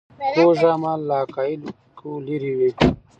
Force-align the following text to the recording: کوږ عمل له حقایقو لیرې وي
کوږ 0.33 0.59
عمل 0.73 0.99
له 1.07 1.15
حقایقو 1.21 2.09
لیرې 2.25 2.53
وي 2.59 2.71